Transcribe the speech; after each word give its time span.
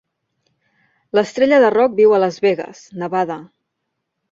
L'estrella 1.17 1.59
de 1.65 1.69
rock 1.75 1.95
viu 2.01 2.17
a 2.17 2.23
Las 2.25 2.41
Vegas, 2.47 2.83
Nevada. 3.05 3.39